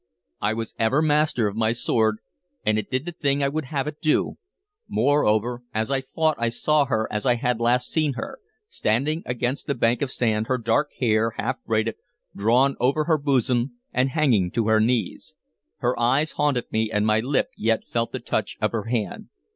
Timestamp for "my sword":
1.55-2.21